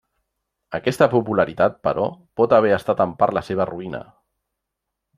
Aquesta 0.77 1.07
popularitat, 1.11 1.77
però, 1.89 2.07
pot 2.41 2.57
haver 2.59 2.75
estat 2.81 3.07
en 3.09 3.15
part 3.23 3.39
la 3.41 3.47
seva 3.53 3.71
ruïna. 3.75 4.05